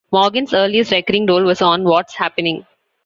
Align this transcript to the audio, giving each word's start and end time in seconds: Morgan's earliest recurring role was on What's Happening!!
Morgan's 0.11 0.51
earliest 0.51 0.91
recurring 0.91 1.27
role 1.27 1.43
was 1.43 1.61
on 1.61 1.83
What's 1.83 2.15
Happening!! 2.15 2.65